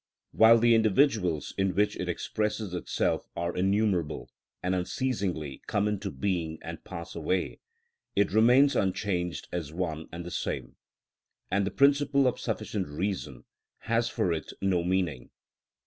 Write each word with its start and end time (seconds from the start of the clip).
While 0.31 0.57
the 0.57 0.73
individuals 0.73 1.53
in 1.59 1.75
which 1.75 1.95
it 1.95 2.09
expresses 2.09 2.73
itself 2.73 3.27
are 3.35 3.55
innumerable, 3.55 4.31
and 4.63 4.73
unceasingly 4.73 5.61
come 5.67 5.87
into 5.87 6.09
being 6.09 6.57
and 6.63 6.83
pass 6.83 7.13
away, 7.13 7.59
it 8.15 8.31
remains 8.31 8.75
unchanged 8.75 9.47
as 9.51 9.71
one 9.71 10.07
and 10.11 10.25
the 10.25 10.31
same, 10.31 10.75
and 11.51 11.67
the 11.67 11.69
principle 11.69 12.25
of 12.25 12.39
sufficient 12.39 12.87
reason 12.87 13.45
has 13.81 14.09
for 14.09 14.33
it 14.33 14.51
no 14.59 14.83
meaning. 14.83 15.29